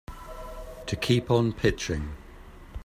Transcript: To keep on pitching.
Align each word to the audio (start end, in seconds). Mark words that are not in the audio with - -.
To 0.87 0.95
keep 0.95 1.29
on 1.29 1.53
pitching. 1.53 2.17